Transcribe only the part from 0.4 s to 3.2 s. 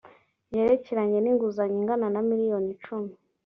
yerekeranye n’inguzanyo ingana na miliyoni cumi